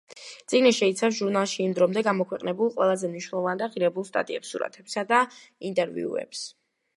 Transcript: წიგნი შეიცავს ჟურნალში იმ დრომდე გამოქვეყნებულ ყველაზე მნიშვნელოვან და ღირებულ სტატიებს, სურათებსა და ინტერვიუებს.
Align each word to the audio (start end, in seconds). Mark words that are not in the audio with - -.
წიგნი 0.51 0.69
შეიცავს 0.75 1.17
ჟურნალში 1.17 1.59
იმ 1.65 1.75
დრომდე 1.79 2.03
გამოქვეყნებულ 2.07 2.71
ყველაზე 2.77 3.11
მნიშვნელოვან 3.11 3.61
და 3.63 3.69
ღირებულ 3.75 4.09
სტატიებს, 4.09 4.55
სურათებსა 4.55 5.05
და 5.13 5.21
ინტერვიუებს. 5.71 6.43